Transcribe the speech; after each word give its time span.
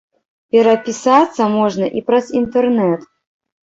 Перапісацца 0.55 1.43
можна 1.59 1.93
і 2.01 2.05
праз 2.11 2.35
інтэрнэт. 2.43 3.11